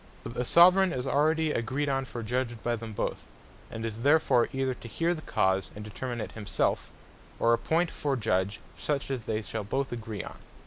But 0.23 0.33
the 0.33 0.45
Soveraign 0.45 0.91
is 0.93 1.05
already 1.05 1.51
agreed 1.51 1.87
on 1.87 2.05
for 2.05 2.23
Judge 2.23 2.57
by 2.63 2.75
them 2.75 2.91
both, 2.91 3.27
and 3.69 3.85
is 3.85 3.99
therefore 3.99 4.49
either 4.51 4.73
to 4.73 4.87
heare 4.87 5.13
the 5.13 5.21
Cause, 5.21 5.69
and 5.75 5.85
determine 5.85 6.19
it 6.19 6.31
himself, 6.31 6.89
or 7.37 7.53
appoint 7.53 7.91
for 7.91 8.15
Judge 8.15 8.59
such 8.75 9.11
as 9.11 9.25
they 9.25 9.43
shall 9.43 9.63
both 9.63 9.91
agree 9.91 10.23
on. 10.23 10.37